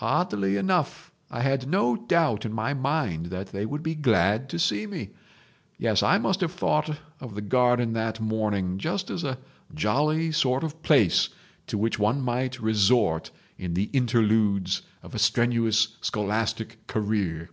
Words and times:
Oddly 0.00 0.56
enough 0.56 1.12
I 1.30 1.42
had 1.42 1.68
no 1.68 1.94
doubt 1.94 2.44
in 2.44 2.52
my 2.52 2.74
mind 2.74 3.26
that 3.26 3.52
they 3.52 3.64
would 3.64 3.84
be 3.84 3.94
glad 3.94 4.48
to 4.48 4.58
see 4.58 4.84
me... 4.84 5.10
Yes, 5.78 6.02
I 6.02 6.18
must 6.18 6.40
have 6.40 6.50
thought 6.50 6.98
of 7.20 7.36
the 7.36 7.40
garden 7.40 7.92
that 7.92 8.18
morning 8.18 8.78
just 8.78 9.10
as 9.10 9.22
a 9.22 9.38
jolly 9.72 10.32
sort 10.32 10.64
of 10.64 10.82
place 10.82 11.28
to 11.68 11.78
which 11.78 12.00
one 12.00 12.20
might 12.20 12.58
resort 12.60 13.30
in 13.58 13.74
the 13.74 13.88
interludes 13.92 14.82
of 15.04 15.14
a 15.14 15.20
strenuous 15.20 15.96
scholastic 16.00 16.84
career. 16.88 17.50